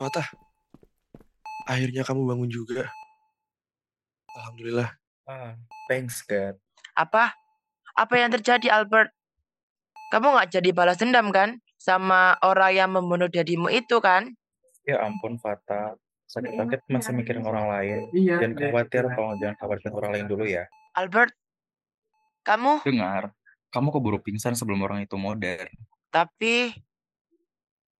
Fatah, 0.00 0.24
akhirnya 1.68 2.00
kamu 2.00 2.24
bangun 2.24 2.48
juga. 2.48 2.88
Alhamdulillah. 4.32 4.96
Ah, 5.28 5.60
thanks, 5.92 6.24
God. 6.24 6.56
Apa? 6.96 7.36
Apa 7.92 8.14
yang 8.16 8.32
terjadi, 8.32 8.72
Albert? 8.72 9.12
Kamu 10.08 10.32
nggak 10.32 10.56
jadi 10.56 10.72
balas 10.72 10.96
dendam 10.96 11.28
kan? 11.28 11.60
Sama 11.76 12.32
orang 12.40 12.72
yang 12.72 12.90
membunuh 12.96 13.28
dadimu 13.28 13.68
itu 13.68 14.00
kan? 14.00 14.32
Ya 14.88 15.04
ampun, 15.04 15.36
Fata. 15.36 16.00
Sakit-sakit 16.32 16.88
masih 16.88 17.12
mikirin 17.12 17.44
orang 17.44 17.68
lain. 17.68 17.98
Iya. 18.16 18.40
Jangan 18.40 18.56
khawatir 18.56 19.04
kalau 19.12 19.36
jangan 19.36 19.56
khawatirin 19.60 19.94
orang 20.00 20.10
lain 20.16 20.26
dulu 20.32 20.44
ya. 20.48 20.64
Albert, 20.96 21.36
kamu 22.40 22.80
Dengar, 22.88 23.36
kamu 23.68 23.88
keburu 23.92 24.18
pingsan 24.24 24.56
sebelum 24.56 24.80
orang 24.80 25.04
itu 25.04 25.20
modern. 25.20 25.68
tapi 26.08 26.72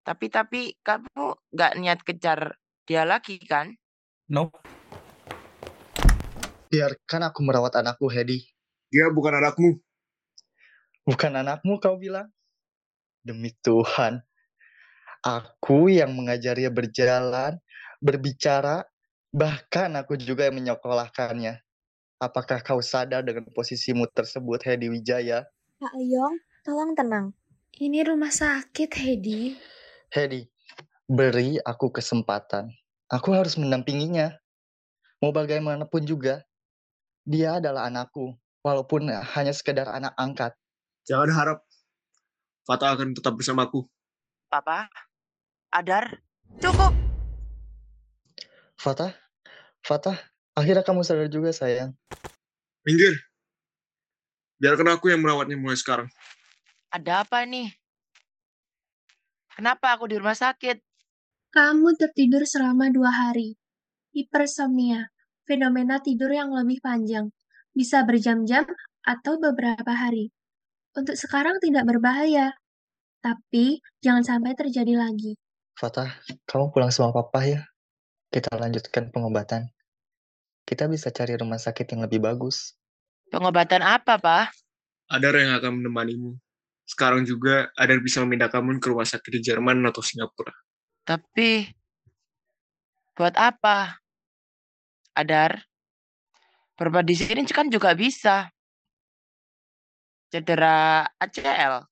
tapi 0.00 0.27
tapi 0.32 0.74
kamu 0.80 1.36
nggak 1.52 1.72
niat 1.77 2.00
kejar 2.02 2.56
dia 2.88 3.04
lagi 3.04 3.38
kan? 3.45 3.77
Nope. 4.30 4.62
Biarkan 6.70 7.26
aku 7.26 7.42
merawat 7.42 7.74
anakku, 7.82 8.06
Hedi. 8.06 8.46
Dia 8.90 9.10
bukan 9.10 9.42
anakmu. 9.42 9.82
Bukan 11.02 11.32
anakmu 11.34 11.82
kau 11.82 11.98
bilang? 11.98 12.30
Demi 13.26 13.50
Tuhan. 13.59 14.23
Aku 15.20 15.90
yang 15.90 16.14
mengajarinya 16.14 16.70
berjalan, 16.70 17.59
berbicara, 17.98 18.87
bahkan 19.34 19.92
aku 19.98 20.14
juga 20.14 20.46
yang 20.46 20.62
menyekolahkannya. 20.62 21.59
Apakah 22.23 22.62
kau 22.62 22.78
sadar 22.78 23.26
dengan 23.26 23.51
posisimu 23.51 24.06
tersebut, 24.14 24.62
Hedi 24.62 24.88
Wijaya? 24.88 25.51
Kak 25.82 25.92
Ayong, 25.96 26.38
tolong 26.62 26.95
tenang. 26.95 27.34
Ini 27.80 28.06
rumah 28.06 28.30
sakit, 28.30 28.90
Hedi. 28.95 29.59
Hedi, 30.10 30.42
beri 31.06 31.62
aku 31.62 31.94
kesempatan. 31.94 32.66
Aku 33.06 33.30
harus 33.30 33.54
mendampinginya. 33.54 34.34
Mau 35.22 35.30
bagaimanapun 35.30 36.02
juga, 36.02 36.42
dia 37.22 37.62
adalah 37.62 37.86
anakku, 37.86 38.34
walaupun 38.66 39.06
hanya 39.06 39.54
sekedar 39.54 39.86
anak 39.86 40.10
angkat. 40.18 40.50
Jangan 41.06 41.30
harap 41.30 41.58
Fata 42.66 42.90
akan 42.90 43.14
tetap 43.14 43.38
bersamaku. 43.38 43.86
Papa, 44.50 44.90
Adar, 45.70 46.18
cukup. 46.58 46.90
Fatah, 48.74 49.14
Fatah, 49.86 50.18
akhirnya 50.58 50.82
kamu 50.82 51.06
sadar 51.06 51.30
juga 51.30 51.54
sayang. 51.54 51.94
Minggir. 52.82 53.14
Biarkan 54.58 54.90
aku 54.90 55.14
yang 55.14 55.22
merawatnya 55.22 55.54
mulai 55.54 55.78
sekarang. 55.78 56.10
Ada 56.90 57.22
apa 57.22 57.46
nih? 57.46 57.79
Kenapa 59.54 59.98
aku 59.98 60.06
di 60.10 60.16
rumah 60.18 60.37
sakit? 60.37 60.79
Kamu 61.51 61.98
tertidur 61.98 62.46
selama 62.46 62.90
dua 62.95 63.10
hari. 63.10 63.59
Hipersomnia, 64.15 65.10
fenomena 65.47 65.98
tidur 65.98 66.31
yang 66.31 66.54
lebih 66.54 66.78
panjang. 66.78 67.34
Bisa 67.75 68.06
berjam-jam 68.06 68.66
atau 69.03 69.38
beberapa 69.43 69.91
hari. 69.91 70.31
Untuk 70.94 71.19
sekarang 71.19 71.59
tidak 71.62 71.87
berbahaya. 71.87 72.54
Tapi 73.21 73.82
jangan 74.00 74.25
sampai 74.25 74.54
terjadi 74.56 74.97
lagi. 74.97 75.37
Fatah, 75.76 76.09
kamu 76.47 76.71
pulang 76.71 76.91
sama 76.94 77.10
papa 77.10 77.47
ya. 77.47 77.60
Kita 78.31 78.54
lanjutkan 78.54 79.10
pengobatan. 79.10 79.71
Kita 80.62 80.87
bisa 80.87 81.10
cari 81.10 81.34
rumah 81.34 81.59
sakit 81.59 81.94
yang 81.94 82.06
lebih 82.06 82.22
bagus. 82.22 82.78
Pengobatan 83.31 83.82
apa, 83.82 84.19
Pak? 84.19 84.54
Ada 85.10 85.34
yang 85.34 85.59
akan 85.59 85.82
menemanimu. 85.82 86.38
Sekarang 86.91 87.22
juga 87.22 87.71
ada 87.78 87.94
yang 87.94 88.03
bisa 88.03 88.19
memindah 88.27 88.50
kamu 88.50 88.83
ke 88.83 88.91
rumah 88.91 89.06
sakit 89.06 89.31
di 89.38 89.41
Jerman 89.47 89.78
atau 89.87 90.03
Singapura. 90.03 90.50
Tapi 91.06 91.71
buat 93.15 93.38
apa? 93.38 93.94
Adar, 95.15 95.62
berobat 96.75 97.06
di 97.06 97.15
sini 97.15 97.47
kan 97.47 97.71
juga 97.71 97.95
bisa. 97.95 98.50
Cedera 100.34 101.06
ACL. 101.23 101.87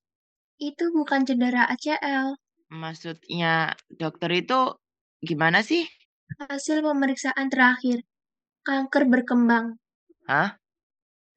Itu 0.59 0.91
bukan 0.91 1.23
cedera 1.23 1.71
ACL. 1.71 2.35
Maksudnya 2.75 3.79
dokter 3.87 4.35
itu 4.35 4.75
gimana 5.23 5.63
sih? 5.63 5.87
Hasil 6.43 6.83
pemeriksaan 6.83 7.47
terakhir. 7.55 8.03
Kanker 8.67 9.07
berkembang. 9.07 9.79
Hah? 10.27 10.59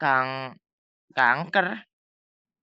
Kang 0.02 0.58
kanker? 1.14 1.86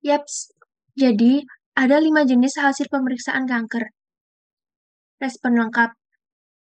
Yaps. 0.03 0.58
Jadi, 0.99 1.47
ada 1.79 2.03
lima 2.03 2.27
jenis 2.27 2.59
hasil 2.59 2.91
pemeriksaan 2.91 3.47
kanker. 3.47 3.87
Respon 5.23 5.55
lengkap. 5.55 5.95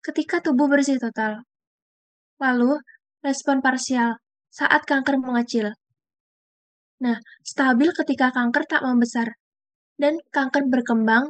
Ketika 0.01 0.41
tubuh 0.41 0.65
bersih 0.65 0.97
total. 0.97 1.45
Lalu, 2.41 2.81
respon 3.21 3.61
parsial 3.61 4.17
saat 4.49 4.89
kanker 4.89 5.21
mengecil. 5.21 5.77
Nah, 7.05 7.21
stabil 7.45 7.93
ketika 7.93 8.33
kanker 8.33 8.65
tak 8.65 8.81
membesar. 8.81 9.37
Dan 10.01 10.17
kanker 10.33 10.73
berkembang 10.73 11.29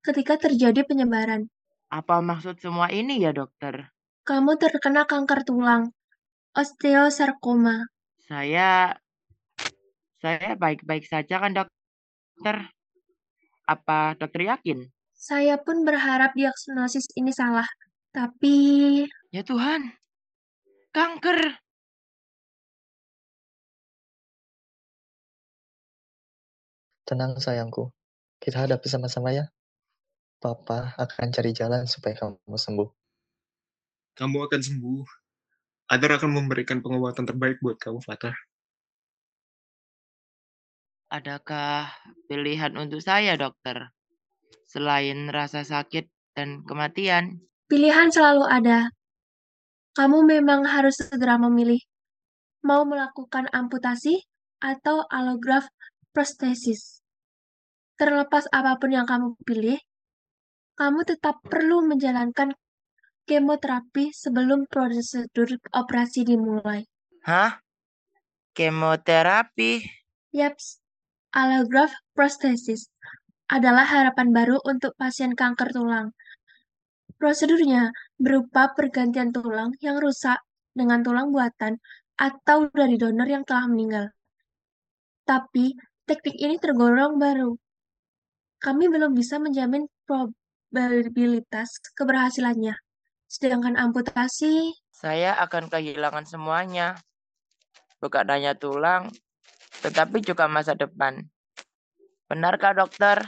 ketika 0.00 0.40
terjadi 0.40 0.80
penyebaran. 0.88 1.44
Apa 1.92 2.24
maksud 2.24 2.56
semua 2.56 2.88
ini 2.88 3.20
ya, 3.20 3.36
dokter? 3.36 3.92
Kamu 4.24 4.56
terkena 4.56 5.04
kanker 5.04 5.44
tulang, 5.44 5.92
osteosarkoma. 6.56 7.84
Saya 8.24 8.96
saya 10.24 10.56
baik-baik 10.56 11.04
saja 11.04 11.36
kan, 11.36 11.52
dokter? 12.40 12.72
Apa 13.68 14.16
dokter 14.16 14.48
yakin? 14.48 14.88
Saya 15.12 15.60
pun 15.60 15.84
berharap 15.84 16.32
diagnosis 16.32 17.12
ini 17.12 17.28
salah. 17.36 17.68
Tapi, 18.16 19.04
Ya 19.28 19.44
Tuhan. 19.44 19.92
Kanker. 20.96 21.60
Tenang 27.04 27.36
sayangku, 27.36 27.92
kita 28.40 28.64
hadapi 28.64 28.88
sama-sama 28.88 29.36
ya. 29.36 29.52
Papa 30.40 30.96
akan 30.96 31.28
cari 31.28 31.52
jalan 31.52 31.84
supaya 31.84 32.16
kamu 32.16 32.56
sembuh. 32.56 32.88
Kamu 34.16 34.48
akan 34.48 34.60
sembuh. 34.64 35.04
Adar 35.92 36.16
akan 36.16 36.30
memberikan 36.32 36.80
pengobatan 36.80 37.28
terbaik 37.28 37.60
buat 37.60 37.76
kamu, 37.76 38.00
Fatah. 38.00 38.32
Adakah 41.10 41.90
pilihan 42.30 42.70
untuk 42.78 43.02
saya, 43.02 43.34
dokter? 43.34 43.90
Selain 44.70 45.26
rasa 45.34 45.66
sakit 45.66 46.06
dan 46.38 46.62
kematian. 46.62 47.42
pilihan 47.66 48.14
selalu 48.14 48.46
ada. 48.46 48.94
Kamu 49.98 50.22
memang 50.22 50.62
harus 50.70 51.02
segera 51.02 51.34
memilih. 51.34 51.82
Mau 52.62 52.86
melakukan 52.86 53.50
amputasi 53.50 54.22
atau 54.62 55.02
allograft 55.10 55.74
prostesis. 56.14 57.02
Terlepas 57.98 58.46
apa 58.54 58.78
pun 58.78 58.94
yang 58.94 59.06
kamu 59.06 59.34
pilih, 59.42 59.82
kamu 60.78 61.02
tetap 61.04 61.42
perlu 61.42 61.82
menjalankan 61.82 62.54
kemoterapi 63.26 64.14
sebelum 64.14 64.70
prosedur 64.70 65.58
operasi 65.74 66.22
dimulai. 66.22 66.86
Hah? 67.26 67.58
Kemoterapi? 68.54 69.84
Yaps, 70.34 70.79
allograft 71.30 71.94
prostesis 72.14 72.90
adalah 73.50 73.86
harapan 73.86 74.30
baru 74.30 74.62
untuk 74.62 74.94
pasien 74.94 75.34
kanker 75.34 75.74
tulang. 75.74 76.14
Prosedurnya 77.18 77.90
berupa 78.16 78.70
pergantian 78.72 79.34
tulang 79.34 79.74
yang 79.82 79.98
rusak 79.98 80.38
dengan 80.70 81.02
tulang 81.02 81.34
buatan 81.34 81.76
atau 82.14 82.70
dari 82.70 82.96
donor 82.96 83.26
yang 83.26 83.42
telah 83.42 83.66
meninggal. 83.66 84.06
Tapi, 85.26 85.74
teknik 86.06 86.36
ini 86.38 86.56
tergolong 86.56 87.18
baru. 87.18 87.54
Kami 88.60 88.84
belum 88.88 89.12
bisa 89.16 89.40
menjamin 89.40 89.88
probabilitas 90.06 91.80
keberhasilannya. 91.96 92.76
Sedangkan 93.30 93.78
amputasi, 93.78 94.74
Saya 94.90 95.32
akan 95.40 95.72
kehilangan 95.72 96.28
semuanya. 96.28 96.98
Bukan 98.04 98.28
hanya 98.28 98.52
tulang, 98.52 99.08
tetapi 99.84 100.20
juga 100.24 100.44
masa 100.46 100.72
depan. 100.76 101.24
Benarkah, 102.30 102.72
dokter? 102.76 103.24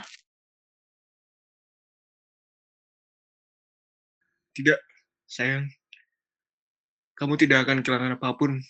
Tidak, 4.53 4.79
sayang. 5.25 5.65
Kamu 7.17 7.33
tidak 7.41 7.65
akan 7.65 7.81
kehilangan 7.81 8.15
apa 8.21 8.29
pun. 8.37 8.61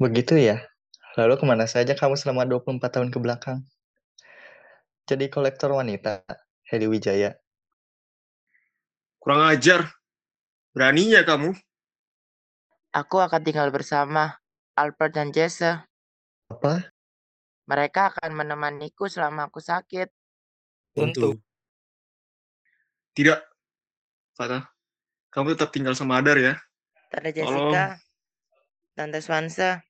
Begitu 0.00 0.40
ya? 0.40 0.64
Lalu 1.20 1.36
ke 1.36 1.44
mana 1.44 1.68
saja 1.68 1.92
kamu 1.92 2.16
selama 2.16 2.48
24 2.48 2.80
tahun 2.88 3.12
ke 3.12 3.18
belakang? 3.20 3.60
Jadi 5.04 5.28
kolektor 5.28 5.76
wanita, 5.76 6.24
Hedi 6.64 6.88
Wijaya. 6.88 7.36
Kurang 9.20 9.44
ajar. 9.52 9.84
Beraninya 10.72 11.20
kamu. 11.20 11.52
Aku 12.96 13.20
akan 13.20 13.44
tinggal 13.44 13.68
bersama 13.68 14.40
Albert 14.72 15.12
dan 15.12 15.28
Jesse. 15.28 15.76
Apa? 16.48 16.88
Mereka 17.68 18.16
akan 18.16 18.32
menemaniku 18.32 19.06
selama 19.06 19.52
aku 19.52 19.60
sakit. 19.60 20.08
Tentu. 20.96 21.36
Tidak. 23.12 23.38
Fatah, 24.34 24.64
kamu 25.28 25.52
tetap 25.52 25.70
tinggal 25.70 25.92
sama 25.92 26.18
Adar 26.24 26.40
ya. 26.40 26.56
Tante 27.12 27.30
Tolong. 27.36 27.70
Jessica, 27.70 27.84
Tante 28.96 29.20
Swansa, 29.20 29.84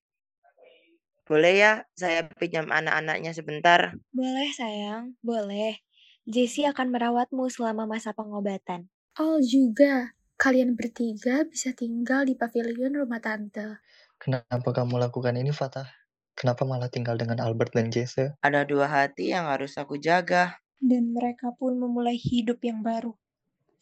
boleh 1.22 1.54
ya 1.54 1.72
saya 1.94 2.26
pinjam 2.34 2.66
anak-anaknya 2.66 3.30
sebentar? 3.30 3.94
Boleh 4.10 4.50
sayang, 4.50 5.14
boleh. 5.22 5.78
Jessie 6.26 6.66
akan 6.66 6.90
merawatmu 6.90 7.46
selama 7.46 7.86
masa 7.86 8.10
pengobatan. 8.10 8.90
Al 9.18 9.42
juga. 9.42 10.14
Kalian 10.38 10.78
bertiga 10.78 11.42
bisa 11.42 11.74
tinggal 11.74 12.22
di 12.30 12.38
pavilion 12.38 12.94
rumah 12.94 13.18
tante. 13.18 13.82
Kenapa 14.22 14.70
kamu 14.70 15.02
lakukan 15.02 15.34
ini, 15.34 15.50
Fatah? 15.50 15.90
Kenapa 16.38 16.62
malah 16.62 16.86
tinggal 16.86 17.18
dengan 17.18 17.42
Albert 17.42 17.74
dan 17.74 17.90
Jesse? 17.90 18.38
Ada 18.38 18.62
dua 18.62 18.86
hati 18.86 19.34
yang 19.34 19.50
harus 19.50 19.74
aku 19.76 19.98
jaga. 19.98 20.62
Dan 20.80 21.12
mereka 21.12 21.52
pun 21.58 21.76
memulai 21.76 22.16
hidup 22.16 22.62
yang 22.62 22.80
baru. 22.86 23.18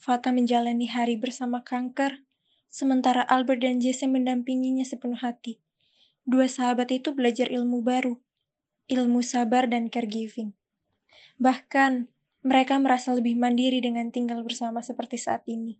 Fata 0.00 0.32
menjalani 0.32 0.88
hari 0.88 1.20
bersama 1.20 1.62
kanker, 1.62 2.24
sementara 2.72 3.22
Albert 3.22 3.62
dan 3.62 3.78
Jesse 3.84 4.08
mendampinginya 4.08 4.82
sepenuh 4.82 5.18
hati. 5.20 5.60
Dua 6.24 6.48
sahabat 6.48 6.88
itu 6.90 7.14
belajar 7.14 7.52
ilmu 7.52 7.84
baru, 7.84 8.18
ilmu 8.90 9.20
sabar 9.22 9.68
dan 9.70 9.92
caregiving. 9.92 10.56
Bahkan, 11.38 12.10
mereka 12.46 12.78
merasa 12.78 13.10
lebih 13.14 13.34
mandiri 13.34 13.82
dengan 13.82 14.14
tinggal 14.14 14.46
bersama 14.46 14.78
seperti 14.78 15.18
saat 15.18 15.42
ini. 15.50 15.74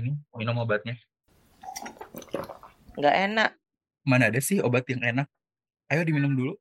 Ini 0.00 0.16
minum 0.32 0.56
obatnya. 0.64 0.96
Nggak 2.96 3.16
enak. 3.28 3.50
Mana 4.08 4.32
ada 4.32 4.40
sih 4.40 4.64
obat 4.64 4.88
yang 4.88 5.04
enak? 5.04 5.28
Ayo 5.92 6.00
diminum 6.08 6.32
dulu. 6.32 6.56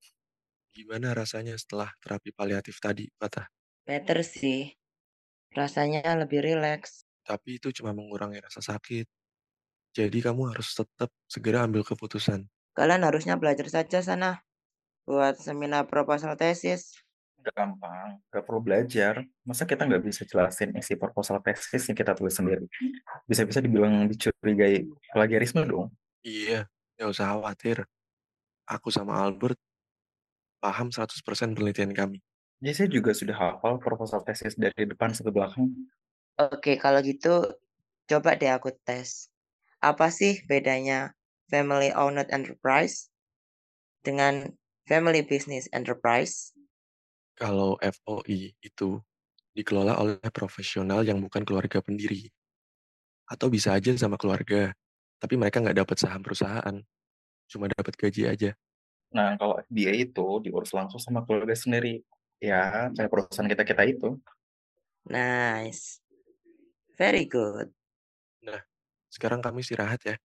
Gimana 0.76 1.16
rasanya 1.16 1.56
setelah 1.56 1.88
terapi 2.04 2.36
paliatif 2.36 2.84
tadi, 2.84 3.08
Fatah? 3.16 3.48
Better 3.88 4.22
sih. 4.28 4.76
Rasanya 5.56 6.04
lebih 6.20 6.44
rileks. 6.44 7.08
Tapi 7.24 7.58
itu 7.58 7.72
cuma 7.72 7.96
mengurangi 7.96 8.44
rasa 8.44 8.60
sakit. 8.60 9.08
Jadi 9.96 10.20
kamu 10.22 10.54
harus 10.54 10.76
tetap 10.76 11.10
segera 11.26 11.66
ambil 11.66 11.82
keputusan. 11.82 12.46
Kalian 12.80 13.04
harusnya 13.04 13.36
belajar 13.36 13.68
saja 13.68 14.00
sana. 14.00 14.40
Buat 15.04 15.36
seminar 15.44 15.84
proposal 15.92 16.40
tesis. 16.40 16.96
Gampang, 17.44 18.24
gak 18.32 18.48
perlu 18.48 18.64
belajar. 18.64 19.28
Masa 19.44 19.68
kita 19.68 19.84
nggak 19.84 20.00
bisa 20.00 20.24
jelasin 20.24 20.72
isi 20.80 20.96
proposal 20.96 21.44
tesis 21.44 21.84
yang 21.92 21.98
kita 22.00 22.16
tulis 22.16 22.32
sendiri? 22.32 22.64
Bisa-bisa 23.28 23.60
dibilang 23.60 24.08
dicurigai 24.08 24.88
plagiarisme 25.12 25.68
dong. 25.68 25.92
Iya, 26.24 26.72
gak 26.96 27.12
usah 27.12 27.36
khawatir. 27.36 27.84
Aku 28.64 28.96
sama 28.96 29.20
Albert 29.20 29.60
paham 30.64 30.88
100% 30.88 31.52
penelitian 31.52 31.92
kami. 31.92 32.24
Jadi 32.64 32.72
saya 32.76 32.88
juga 32.88 33.12
sudah 33.12 33.36
hafal 33.36 33.76
proposal 33.84 34.24
tesis 34.24 34.56
dari 34.56 34.88
depan 34.88 35.12
sampai 35.12 35.36
belakang. 35.36 35.68
Oke, 36.40 36.80
kalau 36.80 37.04
gitu 37.04 37.44
coba 38.08 38.40
deh 38.40 38.48
aku 38.48 38.72
tes. 38.88 39.28
Apa 39.84 40.08
sih 40.16 40.48
bedanya 40.48 41.12
family 41.50 41.90
owned 41.92 42.22
enterprise 42.30 43.10
dengan 44.06 44.54
family 44.86 45.26
business 45.26 45.68
enterprise? 45.76 46.54
Kalau 47.36 47.76
FOI 47.82 48.54
itu 48.62 49.02
dikelola 49.58 49.98
oleh 50.00 50.30
profesional 50.32 51.04
yang 51.04 51.20
bukan 51.20 51.44
keluarga 51.44 51.84
pendiri. 51.84 52.30
Atau 53.28 53.52
bisa 53.52 53.76
aja 53.76 53.94
sama 53.98 54.16
keluarga, 54.16 54.74
tapi 55.20 55.36
mereka 55.36 55.60
nggak 55.62 55.78
dapat 55.84 55.98
saham 56.00 56.22
perusahaan. 56.24 56.76
Cuma 57.50 57.68
dapat 57.70 57.94
gaji 57.98 58.30
aja. 58.30 58.52
Nah, 59.10 59.34
kalau 59.42 59.58
FBA 59.66 60.06
itu 60.06 60.28
diurus 60.46 60.70
langsung 60.70 61.02
sama 61.02 61.26
keluarga 61.26 61.58
sendiri. 61.58 62.06
Ya, 62.40 62.94
kayak 62.94 63.10
perusahaan 63.10 63.50
kita-kita 63.50 63.84
itu. 63.90 64.16
Nice. 65.10 66.00
Very 66.96 67.26
good. 67.26 67.74
Nah, 68.46 68.62
sekarang 69.10 69.42
kami 69.42 69.66
istirahat 69.66 70.00
ya. 70.06 70.16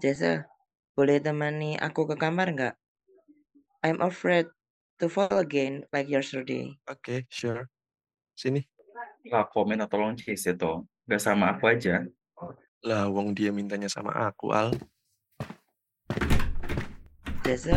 Jesse, 0.00 0.46
boleh 0.92 1.18
temani 1.20 1.80
aku 1.80 2.04
ke 2.04 2.16
kamar 2.20 2.52
nggak? 2.52 2.74
I'm 3.82 3.98
afraid 4.04 4.46
to 5.00 5.08
fall 5.08 5.32
again 5.40 5.88
like 5.90 6.06
yesterday. 6.06 6.76
Oke, 6.86 7.26
sure. 7.32 7.66
Sini. 8.36 8.62
Lah, 9.26 9.48
komen 9.48 9.80
atau 9.82 9.98
tolong 9.98 10.14
cheese 10.14 10.52
itu. 10.52 10.72
Gak 11.08 11.22
sama 11.22 11.54
aku 11.56 11.72
aja. 11.72 12.06
Lah, 12.82 13.06
wong 13.10 13.34
dia 13.34 13.50
mintanya 13.50 13.90
sama 13.90 14.14
aku, 14.14 14.54
Al. 14.54 14.74
Jesse, 17.42 17.74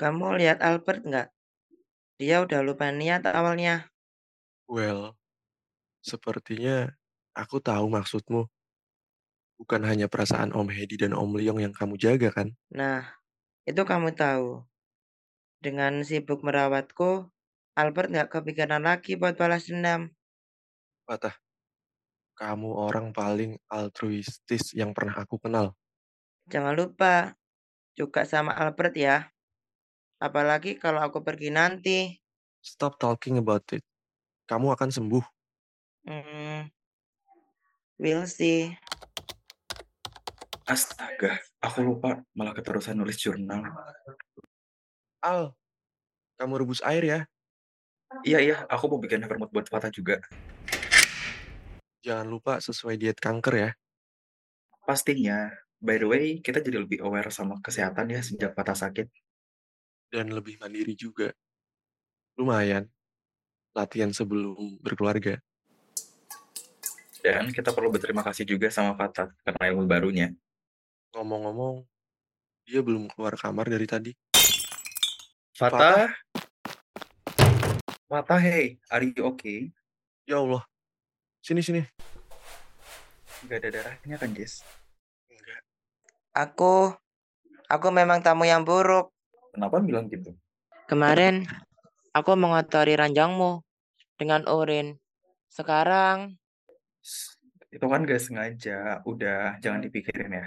kamu 0.00 0.40
lihat 0.40 0.64
Albert 0.64 1.04
nggak? 1.04 1.28
Dia 2.16 2.40
udah 2.44 2.64
lupa 2.64 2.88
niat 2.88 3.28
awalnya. 3.28 3.92
Well, 4.64 5.16
sepertinya 6.00 6.96
aku 7.36 7.60
tahu 7.60 7.92
maksudmu. 7.92 8.48
Bukan 9.58 9.82
hanya 9.82 10.06
perasaan 10.06 10.54
Om 10.54 10.70
Hedi 10.70 10.94
dan 10.94 11.12
Om 11.18 11.34
Leong 11.34 11.58
yang 11.58 11.74
kamu 11.74 11.98
jaga, 11.98 12.30
kan? 12.30 12.54
Nah, 12.70 13.10
itu 13.66 13.82
kamu 13.82 14.14
tahu. 14.14 14.62
Dengan 15.58 16.06
sibuk 16.06 16.46
merawatku, 16.46 17.26
Albert 17.74 18.14
nggak 18.14 18.30
kepikiran 18.30 18.82
lagi 18.86 19.18
buat 19.18 19.34
balas 19.34 19.66
dendam. 19.66 20.14
Patah. 21.02 21.34
Kamu 22.38 22.70
orang 22.70 23.10
paling 23.10 23.58
altruistis 23.66 24.70
yang 24.70 24.94
pernah 24.94 25.18
aku 25.18 25.42
kenal. 25.42 25.74
Jangan 26.46 26.78
lupa, 26.78 27.34
juga 27.98 28.22
sama 28.22 28.54
Albert 28.54 28.94
ya. 28.94 29.26
Apalagi 30.22 30.78
kalau 30.78 31.02
aku 31.02 31.18
pergi 31.26 31.50
nanti. 31.50 32.14
Stop 32.62 33.02
talking 33.02 33.42
about 33.42 33.66
it. 33.74 33.82
Kamu 34.46 34.70
akan 34.78 34.90
sembuh. 34.94 35.24
Hmm, 36.06 36.70
we'll 37.98 38.30
see. 38.30 38.78
Astaga, 40.68 41.40
aku 41.64 41.80
lupa 41.80 42.20
malah 42.36 42.52
keterusan 42.52 42.92
nulis 42.92 43.16
jurnal. 43.16 43.64
Al, 45.24 45.56
kamu 46.36 46.60
rebus 46.60 46.84
air 46.84 47.00
ya. 47.08 47.20
Iya, 48.20 48.38
iya, 48.44 48.56
aku 48.68 48.84
mau 48.92 49.00
bikin 49.00 49.24
vermouth 49.24 49.48
buat 49.48 49.64
Fatah 49.64 49.88
juga. 49.88 50.20
Jangan 52.04 52.28
lupa 52.28 52.60
sesuai 52.60 53.00
diet 53.00 53.16
kanker 53.16 53.54
ya. 53.56 53.70
Pastinya. 54.84 55.48
By 55.80 56.04
the 56.04 56.04
way, 56.04 56.24
kita 56.44 56.60
jadi 56.60 56.84
lebih 56.84 57.00
aware 57.00 57.32
sama 57.32 57.56
kesehatan 57.64 58.12
ya 58.12 58.20
sejak 58.20 58.52
Fatah 58.52 58.76
sakit. 58.76 59.08
Dan 60.12 60.36
lebih 60.36 60.60
mandiri 60.60 60.92
juga. 60.92 61.32
Lumayan. 62.36 62.92
Latihan 63.72 64.12
sebelum 64.12 64.84
berkeluarga. 64.84 65.40
Dan 67.24 67.56
kita 67.56 67.72
perlu 67.72 67.88
berterima 67.88 68.20
kasih 68.20 68.44
juga 68.44 68.68
sama 68.68 68.92
Fatah 68.92 69.32
karena 69.48 69.64
ilmu 69.72 69.88
barunya. 69.88 70.28
Ngomong-ngomong, 71.18 71.82
dia 72.62 72.78
belum 72.78 73.10
keluar 73.10 73.34
kamar 73.34 73.66
dari 73.66 73.90
tadi. 73.90 74.14
Fatah? 75.50 76.14
Fatah, 78.06 78.38
hey, 78.38 78.78
are 78.86 79.02
you 79.02 79.26
okay? 79.26 79.74
Ya 80.30 80.38
Allah. 80.38 80.62
Sini, 81.42 81.58
sini. 81.58 81.82
Gak 83.50 83.66
ada 83.66 83.82
darahnya 83.82 84.14
kan, 84.14 84.30
Jess? 84.30 84.62
Enggak. 85.26 85.66
Aku, 86.38 86.94
aku 87.66 87.88
memang 87.90 88.22
tamu 88.22 88.46
yang 88.46 88.62
buruk. 88.62 89.10
Kenapa 89.50 89.82
bilang 89.82 90.06
gitu? 90.06 90.38
Kemarin, 90.86 91.50
aku 92.14 92.38
mengotori 92.38 92.94
ranjangmu 92.94 93.66
dengan 94.14 94.46
urin. 94.46 94.94
Sekarang, 95.50 96.38
Itu 97.74 97.90
kan 97.90 98.06
gak 98.06 98.22
sengaja. 98.22 99.02
Udah, 99.02 99.58
jangan 99.58 99.82
dipikirin 99.82 100.30
ya. 100.30 100.46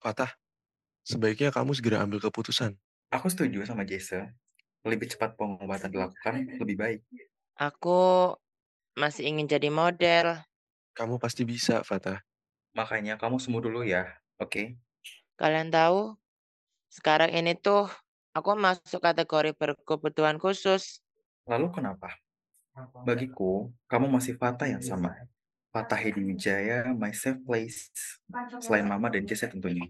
Patah. 0.00 0.32
Sebaiknya 1.06 1.54
kamu 1.54 1.72
segera 1.76 2.02
ambil 2.02 2.18
keputusan. 2.18 2.74
Aku 3.14 3.30
setuju 3.30 3.62
sama 3.62 3.86
Jesse. 3.86 4.34
Lebih 4.82 5.10
cepat 5.10 5.34
pengobatan 5.34 5.90
dilakukan, 5.90 6.34
lebih 6.62 6.76
baik. 6.78 7.00
aku 7.56 8.34
masih 8.94 9.26
ingin 9.28 9.46
jadi 9.50 9.68
model. 9.72 10.40
Kamu 10.96 11.18
pasti 11.20 11.42
bisa, 11.44 11.82
Fatah. 11.82 12.22
Makanya 12.76 13.16
kamu 13.16 13.40
sembuh 13.40 13.62
dulu 13.62 13.80
ya, 13.84 14.08
oke? 14.40 14.76
Kalian 15.36 15.68
tahu, 15.72 16.16
sekarang 16.92 17.32
ini 17.32 17.56
tuh 17.56 17.88
aku 18.32 18.56
masuk 18.56 19.00
kategori 19.00 19.52
berkebutuhan 19.56 20.36
khusus. 20.40 21.00
Lalu 21.48 21.72
kenapa? 21.72 22.16
Bagiku, 23.04 23.72
kamu 23.88 24.12
masih 24.12 24.36
Fatah 24.36 24.68
yang 24.68 24.84
sama. 24.84 25.16
Fatah 25.76 26.00
Hedi 26.00 26.24
Wijaya, 26.24 26.88
my 26.96 27.12
safe 27.12 27.36
place. 27.44 27.92
Selain 28.64 28.88
Mama 28.88 29.12
dan 29.12 29.28
Jesse 29.28 29.44
tentunya. 29.44 29.84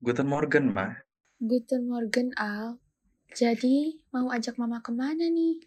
Guten 0.00 0.24
Morgen, 0.24 0.72
Ma. 0.72 0.96
Guten 1.36 1.84
Morgen, 1.84 2.32
Al. 2.40 2.80
Jadi, 3.36 4.00
mau 4.16 4.32
ajak 4.32 4.56
mama 4.56 4.80
ke 4.80 4.88
mana 4.96 5.28
nih? 5.28 5.60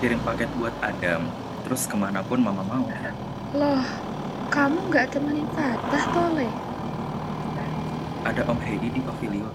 Kirim 0.00 0.24
paket 0.24 0.48
buat 0.56 0.72
Adam. 0.80 1.28
Terus 1.68 1.84
ke 1.84 1.92
mana 2.00 2.24
pun 2.24 2.40
mama 2.40 2.64
mau. 2.64 2.88
Loh, 3.52 3.84
kamu 4.48 4.80
nggak 4.88 5.12
temenin 5.12 5.44
Fatah, 5.52 6.04
Tole? 6.16 6.48
Ada 8.24 8.48
Om 8.48 8.56
Hedi 8.56 8.88
di 8.88 9.04
pavilion. 9.04 9.52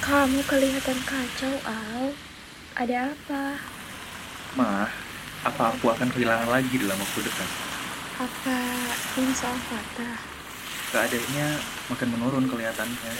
Kamu 0.00 0.40
kelihatan 0.48 0.98
kacau, 1.04 1.60
Al. 1.68 2.16
Ada 2.76 3.08
apa? 3.08 3.56
Ma, 4.52 4.84
apa 5.48 5.62
aku 5.72 5.88
akan 5.96 6.12
kehilangan 6.12 6.44
lagi 6.44 6.76
dalam 6.76 7.00
waktu 7.00 7.24
dekat? 7.24 7.50
Apa 8.20 8.58
ini 9.16 9.32
soal 9.32 9.56
Fatah? 9.64 10.20
Keadaannya 10.92 11.48
makin 11.88 12.08
menurun 12.12 12.44
kelihatannya. 12.44 13.14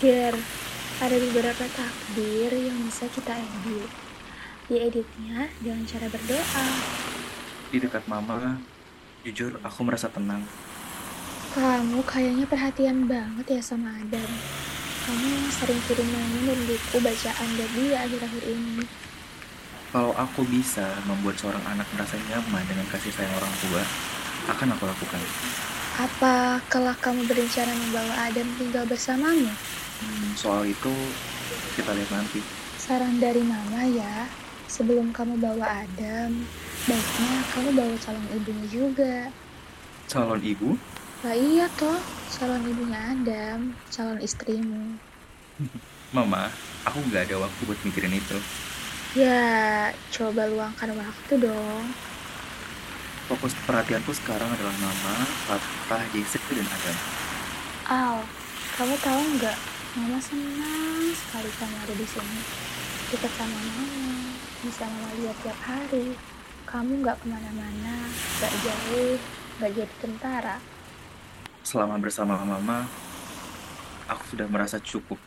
Ger, 0.00 0.32
ada 0.96 1.12
beberapa 1.12 1.64
takdir 1.76 2.56
yang 2.56 2.80
bisa 2.88 3.04
kita 3.12 3.36
edit. 3.36 3.90
Dieditnya 4.72 5.52
dengan 5.60 5.84
cara 5.84 6.08
berdoa. 6.08 6.68
Di 7.68 7.84
dekat 7.84 8.08
mama, 8.08 8.64
jujur 9.28 9.60
aku 9.60 9.84
merasa 9.84 10.08
tenang. 10.08 10.40
Kamu 11.52 12.00
kayaknya 12.08 12.48
perhatian 12.48 13.04
banget 13.04 13.60
ya 13.60 13.60
sama 13.60 13.92
Adam. 13.92 14.30
Kamu 15.00 15.32
sering 15.48 15.80
kirim 15.88 16.08
mainan 16.12 16.44
dan 16.44 16.60
buku 16.68 16.96
bacaan 17.00 17.48
dari 17.56 17.84
akhir-akhir 17.96 18.44
ini. 18.44 18.84
Kalau 19.90 20.12
aku 20.14 20.46
bisa 20.46 20.86
membuat 21.08 21.40
seorang 21.40 21.64
anak 21.66 21.88
merasa 21.96 22.14
nyaman 22.30 22.62
dengan 22.68 22.86
kasih 22.92 23.10
sayang 23.10 23.34
orang 23.34 23.54
tua, 23.64 23.82
akan 24.52 24.68
aku 24.76 24.84
lakukan. 24.86 25.20
Apa 25.98 26.62
kelak 26.70 26.98
kamu 27.02 27.26
berencana 27.26 27.74
membawa 27.74 28.14
Adam 28.30 28.48
tinggal 28.54 28.84
bersamamu? 28.86 29.50
Hmm, 30.00 30.30
soal 30.38 30.68
itu 30.68 30.94
kita 31.74 31.90
lihat 31.90 32.10
nanti. 32.14 32.38
Saran 32.78 33.18
dari 33.18 33.42
mama 33.42 33.82
ya, 33.90 34.30
sebelum 34.70 35.10
kamu 35.10 35.42
bawa 35.42 35.84
Adam, 35.84 36.46
baiknya 36.86 37.34
kamu 37.50 37.68
bawa 37.74 37.94
calon 37.98 38.26
ibunya 38.36 38.66
juga. 38.70 39.16
Calon 40.06 40.40
ibu? 40.40 40.78
Lah 41.26 41.36
iya 41.36 41.66
toh, 41.76 41.98
calon 42.30 42.62
ibunya 42.62 43.00
Adam, 43.10 43.74
calon 43.90 44.22
istrimu. 44.22 44.94
Mama, 46.16 46.46
aku 46.86 47.02
nggak 47.10 47.30
ada 47.30 47.42
waktu 47.42 47.60
buat 47.66 47.80
mikirin 47.82 48.14
itu. 48.14 48.38
Ya, 49.18 49.90
coba 50.14 50.46
luangkan 50.46 50.94
waktu 50.94 51.34
dong. 51.42 51.84
Fokus 53.26 53.54
perhatianku 53.66 54.14
sekarang 54.14 54.46
adalah 54.46 54.74
Mama, 54.78 55.14
Papa, 55.46 55.98
Jessica, 56.14 56.50
dan 56.54 56.66
Adam. 56.66 56.96
Al, 57.90 58.16
kamu 58.78 58.94
tahu 59.02 59.22
nggak? 59.38 59.58
Mama 59.98 60.18
senang 60.22 61.10
sekali 61.10 61.50
kamu 61.58 61.74
ada 61.82 61.94
di 61.98 62.06
sini. 62.06 62.42
Dekat 63.10 63.32
sama 63.34 63.58
Mama, 63.58 63.86
bisa 64.62 64.86
Mama 64.86 65.10
lihat 65.18 65.36
tiap 65.42 65.58
hari. 65.66 66.14
Kamu 66.70 67.02
nggak 67.02 67.18
ke 67.18 67.26
mana-mana, 67.26 68.06
nggak 68.38 68.54
jauh, 68.62 69.18
nggak 69.58 69.70
jadi 69.74 69.94
tentara. 69.98 70.62
Selama 71.60 72.00
bersama 72.02 72.40
Mama, 72.42 72.88
aku 74.10 74.22
sudah 74.34 74.48
merasa 74.50 74.80
cukup. 74.82 75.20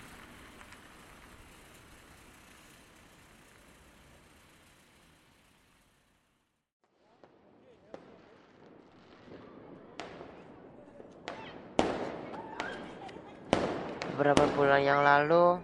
Beberapa 14.13 14.46
bulan 14.52 14.84
yang 14.86 15.02
lalu, 15.02 15.58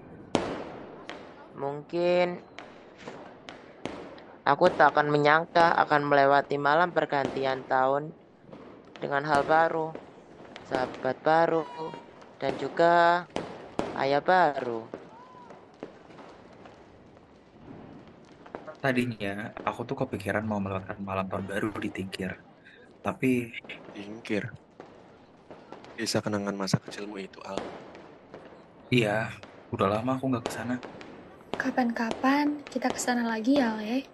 mungkin 1.53 2.41
aku 4.47 4.73
tak 4.73 4.97
akan 4.97 5.13
menyangka 5.13 5.75
akan 5.85 6.01
melewati 6.09 6.57
malam 6.57 6.89
pergantian 6.89 7.61
tahun 7.69 8.09
dengan 8.97 9.21
hal 9.29 9.45
baru, 9.45 9.93
sahabat 10.69 11.17
baru, 11.25 11.65
dan 12.37 12.53
juga 12.61 13.25
ayah 13.97 14.21
baru. 14.21 14.85
Tadinya, 18.79 19.51
aku 19.65 19.81
tuh 19.83 19.97
kepikiran 20.05 20.45
mau 20.45 20.61
melewatkan 20.61 21.01
malam 21.01 21.25
tahun 21.25 21.49
baru 21.49 21.73
di 21.81 21.89
Tingkir. 21.89 22.37
Tapi, 23.01 23.49
Tingkir. 23.97 24.53
Desa 25.97 26.21
kenangan 26.21 26.55
masa 26.55 26.77
kecilmu 26.79 27.17
itu, 27.19 27.41
Al. 27.43 27.59
iya, 28.93 29.33
udah 29.73 29.99
lama 29.99 30.15
aku 30.15 30.31
nggak 30.31 30.45
ke 30.47 30.51
sana. 30.53 30.79
Kapan-kapan 31.59 32.63
kita 32.71 32.87
ke 32.87 32.99
sana 33.01 33.27
lagi 33.27 33.59
ya, 33.59 33.75
Le? 33.75 34.07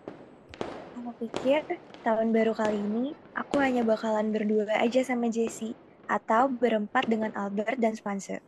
Kamu 0.98 1.14
pikir 1.22 1.62
tahun 2.02 2.34
baru 2.34 2.58
kali 2.58 2.82
ini 2.82 3.14
aku 3.38 3.62
hanya 3.62 3.86
bakalan 3.86 4.34
berdua 4.34 4.66
aja 4.82 5.06
sama 5.06 5.30
Jessie 5.30 5.75
atau 6.06 6.48
berempat 6.50 7.10
dengan 7.10 7.34
Albert 7.34 7.78
dan 7.82 7.94
Spencer? 7.98 8.40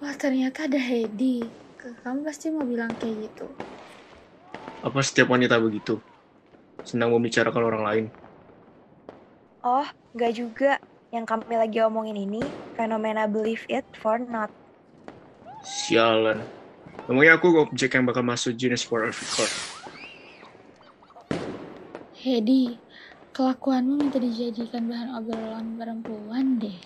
Wah, 0.00 0.16
ternyata 0.16 0.64
ada 0.64 0.80
Hedi. 0.80 1.44
Kamu 1.76 2.24
pasti 2.24 2.48
mau 2.48 2.64
bilang 2.64 2.92
kayak 2.96 3.30
gitu. 3.30 3.46
Apa 4.80 5.04
setiap 5.04 5.32
wanita 5.32 5.60
begitu? 5.60 6.00
Senang 6.84 7.12
membicarakan 7.12 7.62
orang 7.64 7.82
lain. 7.84 8.04
Oh, 9.60 9.84
nggak 10.16 10.32
juga. 10.32 10.80
Yang 11.10 11.26
kami 11.26 11.54
lagi 11.58 11.78
omongin 11.82 12.16
ini 12.16 12.40
fenomena 12.78 13.26
believe 13.26 13.66
it 13.68 13.84
for 13.98 14.16
not. 14.16 14.48
Sialan. 15.60 16.40
Emangnya 17.10 17.36
aku 17.36 17.52
objek 17.60 17.98
yang 17.98 18.06
bakal 18.06 18.22
masuk 18.24 18.56
Guinness 18.56 18.86
World 18.88 19.12
Record? 19.12 19.52
Hedi, 22.20 22.76
kelakuanmu 23.30 24.02
minta 24.02 24.18
dijadikan 24.18 24.90
bahan 24.90 25.08
obrolan 25.16 25.66
perempuan 25.78 26.46
deh. 26.58 26.78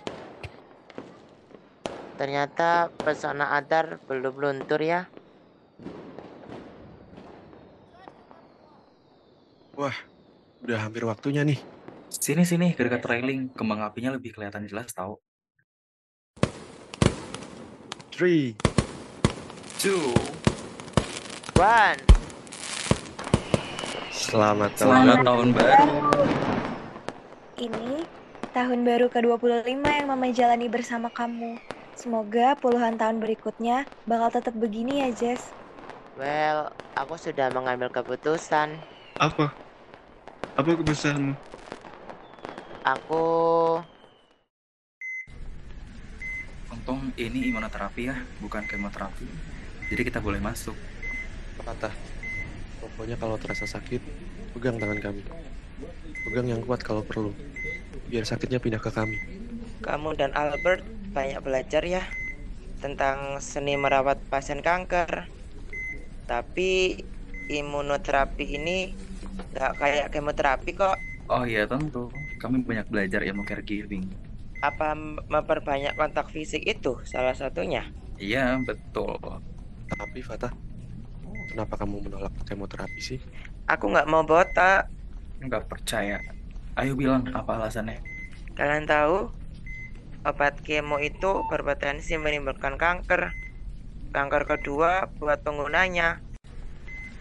Ternyata 2.15 2.95
pesona 2.95 3.59
Adar 3.59 3.99
belum 4.07 4.35
luntur 4.39 4.79
ya. 4.79 5.11
Wah, 9.75 9.97
udah 10.63 10.79
hampir 10.87 11.03
waktunya 11.03 11.43
nih. 11.43 11.59
Sini-sini, 12.15 12.79
ke 12.79 12.87
dekat 12.87 13.03
railing, 13.11 13.51
kembang 13.51 13.83
apinya 13.83 14.15
lebih 14.15 14.39
kelihatan 14.39 14.71
jelas 14.71 14.95
tau. 14.95 15.19
Three, 18.15 18.55
Two, 19.83 20.15
One. 21.59 22.14
Selamat 24.25 24.73
selamat 24.81 25.21
tahun 25.21 25.49
baru. 25.53 26.01
Ini 27.61 28.09
tahun 28.57 28.81
baru 28.81 29.13
ke-25 29.13 29.85
yang 29.85 30.09
Mama 30.09 30.33
jalani 30.33 30.65
bersama 30.73 31.13
kamu. 31.13 31.61
Semoga 31.93 32.57
puluhan 32.57 32.97
tahun 32.97 33.21
berikutnya 33.21 33.85
bakal 34.09 34.33
tetap 34.33 34.57
begini 34.57 35.05
ya, 35.05 35.09
Jess. 35.13 35.45
Well, 36.17 36.73
aku 36.97 37.21
sudah 37.21 37.53
mengambil 37.53 37.93
keputusan. 37.93 38.81
Apa? 39.21 39.53
Apa 40.57 40.69
keputusanmu? 40.73 41.37
Aku 42.81 43.25
Untung 46.73 47.13
ini 47.21 47.53
imunoterapi 47.53 48.09
ya, 48.09 48.17
bukan 48.41 48.65
kemoterapi. 48.65 49.29
Jadi 49.93 50.01
kita 50.01 50.25
boleh 50.25 50.41
masuk. 50.41 50.73
patah. 51.61 51.93
Pokoknya 52.95 53.19
kalau 53.19 53.35
terasa 53.43 53.67
sakit, 53.67 54.07
pegang 54.55 54.79
tangan 54.79 55.03
kami. 55.03 55.27
Pegang 56.31 56.47
yang 56.47 56.63
kuat 56.63 56.79
kalau 56.87 57.03
perlu. 57.03 57.35
Biar 58.07 58.23
sakitnya 58.23 58.63
pindah 58.63 58.79
ke 58.79 58.95
kami. 58.95 59.19
Kamu 59.83 60.15
dan 60.15 60.31
Albert 60.39 60.87
banyak 61.11 61.43
belajar 61.43 61.83
ya 61.83 62.07
tentang 62.79 63.43
seni 63.43 63.75
merawat 63.75 64.23
pasien 64.31 64.63
kanker. 64.63 65.27
Tapi 66.31 67.03
imunoterapi 67.51 68.47
ini 68.63 68.95
nggak 69.51 69.73
kayak 69.75 70.07
kemoterapi 70.15 70.71
kok. 70.79 70.95
Oh 71.27 71.43
iya 71.43 71.67
tentu, 71.67 72.15
kami 72.39 72.63
banyak 72.63 72.87
belajar 72.87 73.27
ilmu 73.27 73.43
caregiving. 73.43 74.07
Apa 74.63 74.95
memperbanyak 75.27 75.99
kontak 75.99 76.31
fisik 76.31 76.63
itu 76.63 77.03
salah 77.03 77.35
satunya? 77.35 77.91
Iya, 78.23 78.63
betul. 78.63 79.19
Tapi 79.91 80.21
Fatah, 80.23 80.55
kenapa 81.51 81.81
kamu 81.81 82.05
menolak 82.05 82.35
kemoterapi 82.49 83.01
sih? 83.01 83.21
Aku 83.71 83.89
nggak 83.89 84.09
mau 84.11 84.25
botak. 84.25 84.89
Nggak 85.41 85.67
percaya. 85.71 86.21
Ayo 86.75 86.99
bilang 86.99 87.25
apa 87.33 87.57
alasannya. 87.57 88.03
Kalian 88.59 88.87
tahu 88.87 89.31
obat 90.25 90.59
kemo 90.65 90.99
itu 90.99 91.45
berpotensi 91.47 92.19
menimbulkan 92.19 92.75
kanker. 92.81 93.31
Kanker 94.15 94.43
kedua 94.47 95.11
buat 95.19 95.43
penggunanya. 95.43 96.23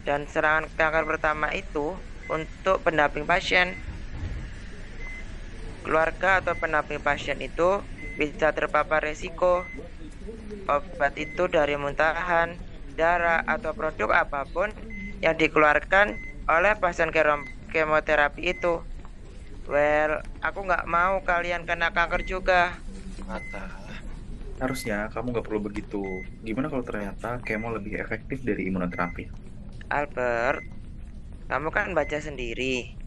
Dan 0.03 0.27
serangan 0.27 0.67
kanker 0.73 1.07
pertama 1.07 1.53
itu 1.55 1.95
untuk 2.27 2.83
pendamping 2.83 3.23
pasien. 3.23 3.73
Keluarga 5.83 6.39
atau 6.39 6.55
pendamping 6.55 6.99
pasien 7.03 7.39
itu 7.43 7.83
bisa 8.15 8.51
terpapar 8.55 9.03
resiko. 9.03 9.63
Obat 10.63 11.19
itu 11.19 11.51
dari 11.51 11.75
muntahan, 11.75 12.55
darah, 12.93 13.41
atau 13.45 13.73
produk 13.75 14.25
apa 14.25 14.45
pun 14.47 14.69
yang 15.19 15.35
dikeluarkan 15.37 16.15
oleh 16.49 16.73
pasien 16.77 17.09
kemoterapi 17.71 18.41
itu. 18.53 18.83
Well, 19.63 20.19
aku 20.43 20.59
nggak 20.67 20.85
mau 20.91 21.23
kalian 21.23 21.63
kena 21.63 21.95
kanker 21.95 22.27
juga. 22.27 22.75
Mata. 23.23 23.71
Harusnya 24.59 25.07
kamu 25.11 25.31
nggak 25.31 25.47
perlu 25.47 25.61
begitu. 25.63 26.03
Gimana 26.43 26.67
kalau 26.67 26.83
ternyata 26.83 27.39
kemo 27.39 27.71
lebih 27.71 27.95
efektif 27.95 28.43
dari 28.43 28.67
imunoterapi? 28.67 29.31
Albert, 29.87 30.63
kamu 31.47 31.69
kan 31.71 31.95
baca 31.95 32.17
sendiri. 32.19 32.99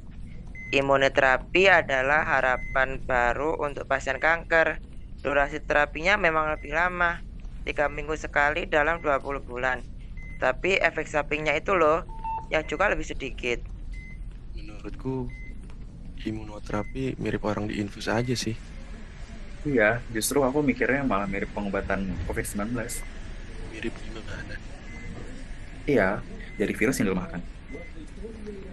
Imunoterapi 0.73 1.71
adalah 1.71 2.27
harapan 2.27 2.99
baru 3.05 3.61
untuk 3.61 3.87
pasien 3.87 4.17
kanker. 4.17 4.81
Durasi 5.21 5.63
terapinya 5.63 6.17
memang 6.19 6.55
lebih 6.55 6.75
lama, 6.75 7.26
3 7.67 7.91
minggu 7.91 8.15
sekali 8.15 8.71
dalam 8.71 9.03
20 9.03 9.43
bulan. 9.43 9.83
Tapi 10.39 10.79
efek 10.79 11.11
sampingnya 11.11 11.59
itu 11.59 11.75
loh, 11.75 12.07
yang 12.55 12.63
juga 12.63 12.87
lebih 12.87 13.03
sedikit. 13.03 13.59
Menurutku 14.55 15.27
imunoterapi 16.23 17.19
mirip 17.19 17.43
orang 17.43 17.67
diinfus 17.67 18.07
aja 18.07 18.33
sih. 18.39 18.55
Iya, 19.67 19.99
justru 20.15 20.47
aku 20.47 20.63
mikirnya 20.63 21.03
malah 21.03 21.27
mirip 21.27 21.51
pengobatan 21.51 22.07
COVID-19. 22.31 22.71
Mirip 23.75 23.95
gimana? 23.99 24.55
Iya, 25.91 26.23
dari 26.55 26.71
virus 26.71 27.03
yang 27.03 27.11
dilemahkan. 27.11 27.43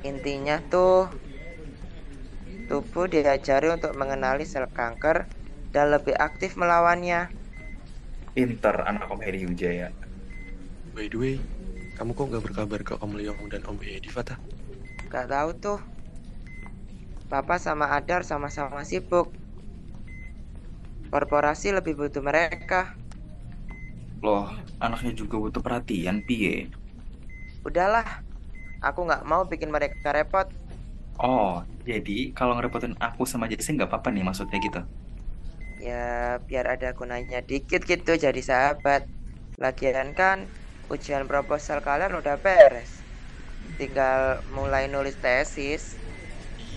Intinya 0.05 0.62
tuh, 0.69 1.09
tubuh 2.69 3.09
diajari 3.09 3.73
untuk 3.73 3.97
mengenali 3.97 4.45
sel 4.45 4.69
kanker 4.69 5.25
dan 5.73 5.89
lebih 5.89 6.13
aktif 6.13 6.53
melawannya. 6.53 7.41
Pinter 8.33 8.81
anak 8.89 9.13
Om 9.13 9.21
Hedi 9.21 9.45
Wijaya. 9.45 9.93
By 10.97 11.05
the 11.05 11.17
way, 11.21 11.35
kamu 11.93 12.17
kok 12.17 12.33
gak 12.33 12.45
berkabar 12.49 12.81
ke 12.81 12.93
Om 12.97 13.13
Leong 13.13 13.45
dan 13.45 13.61
Om 13.69 13.77
Edi, 13.85 14.09
Fatah? 14.09 14.41
Gak 15.13 15.29
tahu 15.29 15.49
tuh. 15.61 15.79
Papa 17.29 17.61
sama 17.61 17.93
Adar 17.93 18.25
sama-sama 18.25 18.81
sibuk. 18.81 19.29
Korporasi 21.13 21.77
lebih 21.77 21.93
butuh 21.93 22.25
mereka. 22.25 22.97
Loh, 24.25 24.49
anaknya 24.81 25.13
juga 25.13 25.37
butuh 25.37 25.61
perhatian, 25.61 26.25
Pie. 26.25 26.73
Udahlah, 27.61 28.25
aku 28.81 29.05
nggak 29.05 29.29
mau 29.29 29.45
bikin 29.45 29.69
mereka 29.69 30.09
repot. 30.09 30.49
Oh, 31.21 31.61
jadi 31.85 32.33
kalau 32.33 32.57
ngerepotin 32.57 32.97
aku 32.97 33.29
sama 33.29 33.45
Jesse 33.45 33.77
nggak 33.77 33.93
apa-apa 33.93 34.09
nih 34.09 34.25
maksudnya 34.25 34.57
gitu? 34.57 34.81
Ya, 35.83 36.39
biar 36.47 36.79
ada 36.79 36.95
gunanya 36.95 37.43
dikit 37.43 37.83
gitu 37.83 38.15
jadi 38.15 38.39
sahabat. 38.39 39.03
Lagian 39.59 40.15
kan, 40.15 40.47
ujian 40.87 41.27
proposal 41.27 41.83
kalian 41.83 42.15
udah 42.15 42.39
beres. 42.39 43.03
Tinggal 43.75 44.39
mulai 44.55 44.87
nulis 44.87 45.19
tesis. 45.19 45.99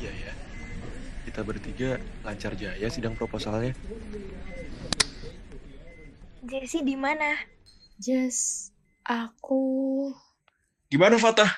Iya 0.02 0.10
ya. 0.10 0.32
Kita 1.22 1.46
bertiga 1.46 2.02
lancar 2.26 2.58
jaya 2.58 2.90
sidang 2.90 3.14
proposalnya. 3.14 3.78
Jessie 6.42 6.82
di 6.82 6.98
mana? 6.98 7.38
Jess, 8.02 8.70
aku 9.06 10.10
Gimana 10.86 11.18
Fatah? 11.18 11.50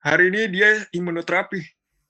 Hari 0.00 0.32
ini 0.32 0.48
dia 0.48 0.84
imunoterapi. 0.96 1.60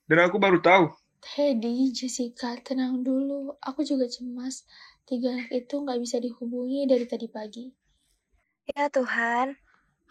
Dan 0.07 0.23
aku 0.23 0.39
baru 0.39 0.63
tahu. 0.63 0.95
Teddy, 1.25 1.89
Jessica, 1.97 2.61
tenang 2.61 3.01
dulu. 3.01 3.57
Aku 3.65 3.81
juga 3.81 4.05
cemas. 4.05 4.69
Tiga 5.09 5.33
anak 5.33 5.49
itu 5.53 5.81
nggak 5.81 6.01
bisa 6.01 6.21
dihubungi 6.21 6.85
dari 6.85 7.09
tadi 7.09 7.29
pagi. 7.33 7.73
Ya 8.69 8.93
Tuhan, 8.93 9.57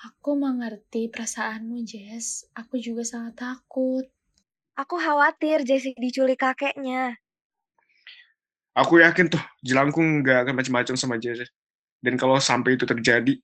Aku 0.03 0.35
mengerti 0.35 1.07
perasaanmu, 1.07 1.79
Jess. 1.87 2.43
Aku 2.57 2.75
juga 2.75 3.07
sangat 3.07 3.39
takut. 3.39 4.03
aku 4.73 4.97
khawatir 4.97 5.61
Jessie 5.63 5.93
diculik 5.95 6.41
kakeknya. 6.41 7.15
Aku 8.73 8.97
yakin 8.97 9.29
tuh 9.29 9.39
Jelangkung 9.61 10.25
nggak 10.25 10.49
akan 10.49 10.53
macam-macam 10.59 10.95
sama 10.97 11.15
Jesse. 11.21 11.47
Dan 12.03 12.19
kalau 12.19 12.41
sampai 12.41 12.75
itu 12.75 12.83
terjadi, 12.83 13.37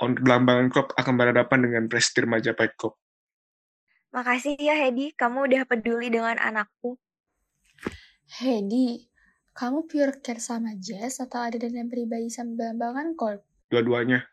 on 0.00 0.16
Belambangan 0.16 0.72
Club 0.72 0.88
akan 0.96 1.14
berhadapan 1.20 1.58
dengan 1.68 1.84
Prestir 1.90 2.24
Majapahit 2.24 2.72
Club. 2.80 2.96
Makasih 4.14 4.56
ya 4.56 4.72
Hedi, 4.72 5.12
kamu 5.12 5.52
udah 5.52 5.62
peduli 5.68 6.08
dengan 6.08 6.40
anakku. 6.40 6.96
Hedi, 8.26 9.06
kamu 9.56 9.88
pure 9.88 10.20
care 10.20 10.42
sama 10.42 10.76
Jess 10.76 11.22
atau 11.22 11.40
ada 11.40 11.56
dendam 11.56 11.88
pribadi 11.88 12.28
sama 12.28 12.58
Belambangan 12.58 13.16
Corp? 13.16 13.40
Dua-duanya. 13.72 14.28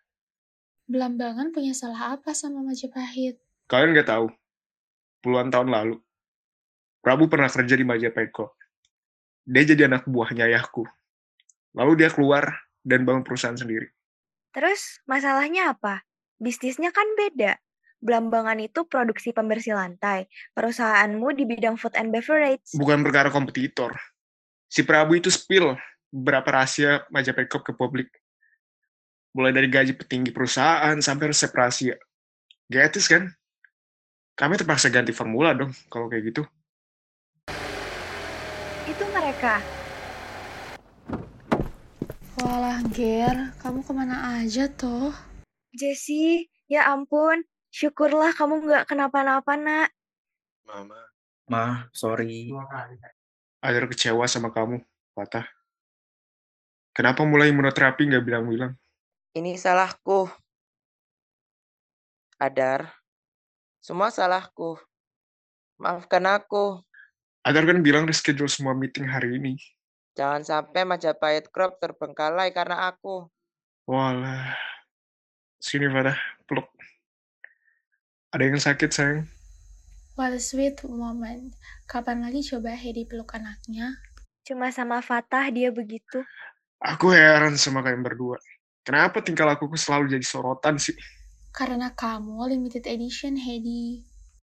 Belambangan 0.89 1.55
punya 1.55 1.71
salah 1.71 2.19
apa 2.19 2.35
sama 2.35 2.59
Majapahit? 2.59 3.39
Kalian 3.71 3.95
nggak 3.95 4.11
tahu. 4.11 4.27
Puluhan 5.23 5.47
tahun 5.47 5.71
lalu, 5.71 5.95
Prabu 6.99 7.31
pernah 7.31 7.47
kerja 7.47 7.79
di 7.79 7.87
Majapahit 7.87 8.35
Corp. 8.35 8.55
Dia 9.47 9.63
jadi 9.63 9.87
anak 9.87 10.07
buahnya 10.07 10.51
ayahku. 10.51 10.83
Lalu 11.75 12.03
dia 12.03 12.11
keluar 12.11 12.67
dan 12.83 13.07
bangun 13.07 13.23
perusahaan 13.23 13.55
sendiri. 13.55 13.87
Terus 14.51 14.99
masalahnya 15.07 15.71
apa? 15.71 16.03
Bisnisnya 16.39 16.91
kan 16.91 17.07
beda. 17.15 17.62
Belambangan 18.03 18.59
itu 18.59 18.83
produksi 18.83 19.31
pembersih 19.31 19.79
lantai. 19.79 20.27
Perusahaanmu 20.51 21.23
di 21.39 21.47
bidang 21.47 21.79
food 21.79 21.95
and 21.95 22.11
beverage. 22.11 22.75
Bukan 22.75 22.99
perkara 22.99 23.31
kompetitor. 23.31 23.95
Si 24.67 24.83
Prabu 24.83 25.15
itu 25.15 25.31
spill 25.31 25.79
beberapa 26.11 26.59
rahasia 26.59 27.07
Majapahit 27.07 27.47
Corp 27.47 27.63
ke 27.63 27.71
publik. 27.71 28.11
Mulai 29.31 29.55
dari 29.55 29.71
gaji 29.71 29.95
petinggi 29.95 30.35
perusahaan 30.35 30.99
sampai 30.99 31.31
resep 31.31 31.55
rahasia. 31.55 31.95
Gak 32.67 32.91
etis 32.91 33.07
kan? 33.07 33.31
Kami 34.35 34.59
terpaksa 34.59 34.91
ganti 34.91 35.15
formula 35.15 35.55
dong 35.55 35.71
kalau 35.87 36.11
kayak 36.11 36.27
gitu. 36.27 36.43
Itu 38.83 39.03
mereka. 39.15 39.63
Walah, 42.43 42.83
Ger, 42.91 43.55
kamu 43.63 43.79
ke 43.87 43.93
mana 43.95 44.43
aja 44.43 44.67
toh? 44.67 45.15
Jessie, 45.71 46.51
ya 46.67 46.91
ampun. 46.91 47.47
Syukurlah 47.73 48.37
kamu 48.37 48.69
nggak 48.69 48.85
kenapa-napa, 48.85 49.57
nak. 49.57 49.89
Mama, 50.69 51.01
Mah, 51.49 51.89
sorry. 51.89 52.53
Ada 53.65 53.89
kecewa 53.89 54.29
sama 54.29 54.53
kamu, 54.53 54.77
Patah. 55.17 55.49
Kenapa 56.93 57.25
mulai 57.25 57.49
imunoterapi 57.49 58.05
nggak 58.05 58.21
bilang-bilang? 58.21 58.77
Ini 59.33 59.57
salahku. 59.57 60.29
Adar, 62.37 62.93
semua 63.81 64.13
salahku. 64.13 64.77
Maafkan 65.81 66.29
aku. 66.29 66.77
Adar 67.41 67.65
kan 67.65 67.81
bilang 67.81 68.05
reschedule 68.05 68.53
semua 68.53 68.77
meeting 68.77 69.09
hari 69.09 69.41
ini. 69.41 69.57
Jangan 70.13 70.45
sampai 70.45 70.85
Majapahit 70.85 71.49
Crop 71.49 71.81
terbengkalai 71.81 72.53
karena 72.53 72.85
aku. 72.93 73.25
Walah. 73.89 74.53
Sini, 75.57 75.89
Fatah. 75.89 76.15
Peluk. 76.45 76.72
Ada 78.33 78.49
yang 78.49 78.57
sakit, 78.57 78.89
sayang? 78.89 79.29
What 80.17 80.33
a 80.33 80.41
sweet 80.41 80.81
moment. 80.89 81.53
Kapan 81.85 82.25
lagi 82.25 82.41
coba 82.41 82.73
Hedi 82.73 83.05
peluk 83.05 83.29
anaknya? 83.37 83.93
Cuma 84.41 84.73
sama 84.73 85.05
Fatah 85.05 85.53
dia 85.53 85.69
begitu. 85.69 86.25
Aku 86.81 87.13
heran 87.13 87.53
sama 87.61 87.85
kalian 87.85 88.01
berdua. 88.01 88.41
Kenapa 88.81 89.21
tingkah 89.21 89.45
lakuku 89.45 89.77
selalu 89.77 90.17
jadi 90.17 90.25
sorotan 90.25 90.81
sih? 90.81 90.97
Karena 91.53 91.93
kamu 91.93 92.49
limited 92.57 92.89
edition, 92.89 93.37
Hedi. 93.37 94.01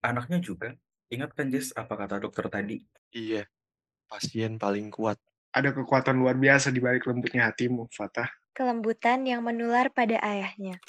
Anaknya 0.02 0.42
juga. 0.42 0.74
Ingat 1.14 1.38
kan 1.38 1.54
Jess 1.54 1.70
apa 1.78 1.94
kata 1.94 2.18
dokter 2.26 2.50
tadi? 2.50 2.82
iya. 3.14 3.46
Pasien 4.10 4.58
paling 4.58 4.90
kuat. 4.90 5.22
Ada 5.54 5.70
kekuatan 5.70 6.18
luar 6.18 6.34
biasa 6.34 6.74
di 6.74 6.82
balik 6.82 7.06
lembutnya 7.06 7.46
hatimu, 7.46 7.94
Fatah. 7.94 8.26
Kelembutan 8.58 9.22
yang 9.30 9.46
menular 9.46 9.94
pada 9.94 10.18
ayahnya. 10.26 10.82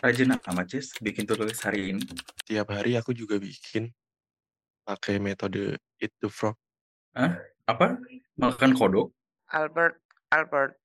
Rajin 0.00 0.32
amat 0.32 0.64
Jess 0.64 0.96
bikin 0.96 1.28
tulis 1.28 1.60
hari 1.60 1.92
ini. 1.92 2.00
Tiap 2.48 2.72
hari 2.72 2.96
aku 2.96 3.12
juga 3.12 3.36
bikin. 3.36 3.92
Pakai 4.88 5.20
metode 5.20 5.76
eat 6.00 6.08
the 6.24 6.32
frog. 6.32 6.56
Hah? 7.12 7.36
Apa? 7.68 8.00
Makan 8.40 8.72
kodok? 8.72 9.12
Albert, 9.52 10.00
Albert. 10.32 10.80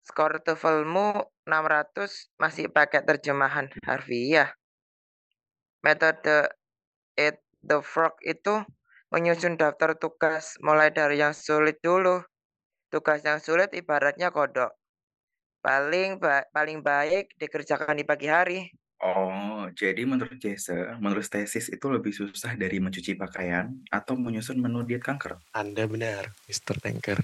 Skor 0.00 0.40
TOEFL-mu 0.40 1.28
600 1.44 2.32
masih 2.40 2.72
pakai 2.72 3.04
terjemahan 3.04 3.68
harfiah. 3.84 4.48
Metode 5.84 6.56
Eat 7.20 7.36
the 7.60 7.84
Frog 7.84 8.16
itu 8.24 8.64
menyusun 9.12 9.60
daftar 9.60 9.92
tugas 9.92 10.56
mulai 10.64 10.88
dari 10.88 11.20
yang 11.20 11.36
sulit 11.36 11.84
dulu. 11.84 12.24
Tugas 12.88 13.20
yang 13.28 13.44
sulit 13.44 13.76
ibaratnya 13.76 14.32
kodok. 14.32 14.72
Paling 15.66 16.22
ba 16.22 16.46
paling 16.54 16.78
baik 16.78 17.34
dikerjakan 17.42 17.98
di 17.98 18.06
pagi 18.06 18.30
hari. 18.30 18.70
Oh, 19.02 19.66
jadi 19.74 20.06
menurut 20.06 20.38
Jesse, 20.38 20.94
menurut 21.02 21.26
tesis 21.26 21.66
itu 21.66 21.86
lebih 21.90 22.14
susah 22.14 22.54
dari 22.54 22.78
mencuci 22.78 23.18
pakaian 23.18 23.74
atau 23.90 24.14
menyusun 24.14 24.62
menu 24.62 24.86
diet 24.86 25.02
kanker? 25.02 25.42
Anda 25.50 25.90
benar, 25.90 26.30
Mr. 26.46 26.78
Tanker. 26.78 27.18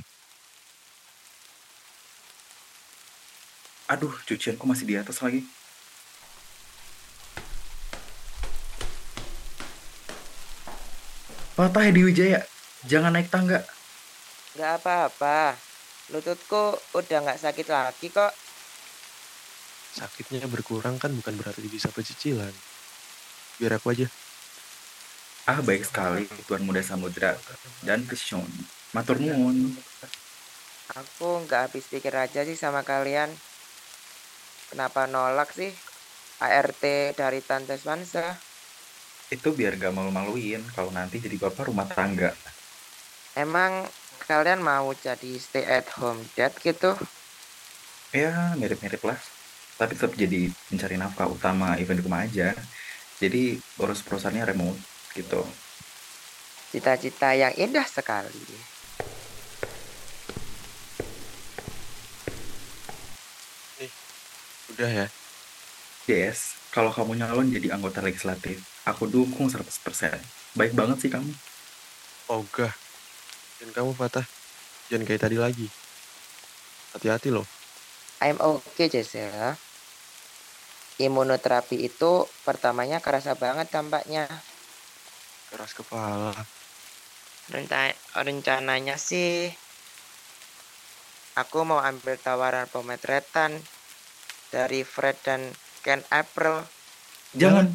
Aduh, 3.94 4.10
cucianku 4.26 4.66
masih 4.66 4.90
di 4.90 4.98
atas 4.98 5.22
lagi. 5.22 5.46
Patah 11.54 11.84
ya 11.86 11.94
Hedi 11.94 12.02
Wijaya, 12.02 12.40
jangan 12.90 13.14
naik 13.14 13.30
tangga. 13.30 13.62
Gak 14.58 14.82
apa-apa, 14.82 15.54
Lututku 16.12 16.76
udah 16.92 17.18
nggak 17.24 17.40
sakit 17.40 17.66
lagi 17.72 18.12
kok. 18.12 18.32
Sakitnya 19.96 20.44
berkurang 20.44 21.00
kan 21.00 21.08
bukan 21.16 21.40
berarti 21.40 21.64
bisa 21.68 21.88
pecicilan. 21.88 22.52
Biar 23.56 23.80
aku 23.80 23.96
aja. 23.96 24.06
Ah, 25.48 25.58
baik 25.64 25.88
sekali 25.88 26.28
Tuan 26.44 26.62
Muda 26.68 26.84
Samudra 26.84 27.34
dan 27.82 28.04
Kesion. 28.04 28.46
Matur 28.92 29.18
nuwun. 29.18 29.72
Aku 30.92 31.48
nggak 31.48 31.72
habis 31.72 31.88
pikir 31.88 32.12
aja 32.12 32.44
sih 32.44 32.60
sama 32.60 32.84
kalian. 32.84 33.32
Kenapa 34.68 35.08
nolak 35.08 35.52
sih 35.56 35.72
ART 36.40 36.84
dari 37.16 37.40
Tante 37.40 37.80
Swansa? 37.80 38.36
Itu 39.32 39.56
biar 39.56 39.80
gak 39.80 39.96
malu-maluin 39.96 40.60
kalau 40.76 40.92
nanti 40.92 41.16
jadi 41.16 41.40
bapak 41.40 41.72
rumah 41.72 41.88
tangga. 41.88 42.36
Emang 43.32 43.88
kalian 44.32 44.64
mau 44.64 44.88
jadi 44.96 45.36
stay 45.36 45.60
at 45.68 45.92
home 46.00 46.24
dad 46.32 46.56
gitu? 46.64 46.96
Ya, 48.16 48.56
mirip-mirip 48.56 49.04
lah. 49.04 49.20
Tapi 49.76 49.92
tetap 49.92 50.16
jadi 50.16 50.48
pencari 50.72 50.96
nafkah 50.96 51.28
utama 51.28 51.76
event 51.76 52.00
rumah 52.00 52.24
aja. 52.24 52.56
Jadi 53.20 53.60
urus 53.76 54.00
perusahaannya 54.00 54.48
remote 54.48 54.80
gitu. 55.12 55.44
Cita-cita 56.72 57.36
yang 57.36 57.52
indah 57.60 57.84
sekali. 57.84 58.72
Udah 64.72 64.88
ya. 64.88 65.06
Yes, 66.08 66.56
kalau 66.72 66.88
kamu 66.88 67.20
nyalon 67.20 67.52
jadi 67.52 67.76
anggota 67.76 68.00
legislatif, 68.00 68.64
aku 68.88 69.04
dukung 69.06 69.52
100%. 69.52 70.18
Baik 70.56 70.72
banget 70.72 71.04
sih 71.04 71.10
kamu. 71.12 71.30
Ogah. 72.32 72.81
Dan 73.62 73.70
kamu 73.70 73.94
Fatah, 73.94 74.26
jangan 74.90 75.06
kayak 75.06 75.22
tadi 75.22 75.38
lagi. 75.38 75.70
Hati-hati 76.98 77.30
loh. 77.30 77.46
I'm 78.18 78.42
okay 78.42 78.90
Giselle. 78.90 79.54
Imunoterapi 80.98 81.78
itu 81.78 82.26
pertamanya 82.42 82.98
kerasa 82.98 83.38
banget 83.38 83.70
dampaknya. 83.70 84.26
Keras 85.54 85.78
kepala. 85.78 86.34
Rencananya 88.18 88.98
sih 88.98 89.50
aku 91.32 91.64
mau 91.64 91.80
ambil 91.80 92.20
tawaran 92.20 92.68
pemotretan 92.68 93.56
dari 94.52 94.84
Fred 94.84 95.16
dan 95.24 95.48
Ken 95.80 96.04
April. 96.12 96.60
Jangan, 97.32 97.72